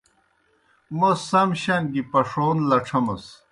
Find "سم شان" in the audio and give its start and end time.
1.29-1.83